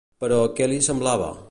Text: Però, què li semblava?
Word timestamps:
Però, 0.23 0.39
què 0.59 0.71
li 0.73 0.81
semblava? 0.89 1.31